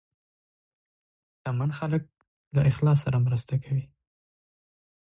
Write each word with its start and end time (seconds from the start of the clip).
شتمن 1.33 1.71
خلک 1.79 2.03
له 2.55 2.61
اخلاص 2.71 2.97
سره 3.05 3.17
مرسته 3.25 3.55
کوي. 3.63 3.85